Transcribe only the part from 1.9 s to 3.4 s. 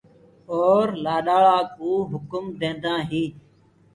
هڪُم ديندآ هين۔